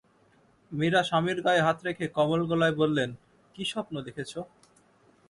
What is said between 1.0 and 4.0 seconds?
স্বামীর গায়ে হাত রেখে কোমল গলায় বললেন, কী স্বপ্ন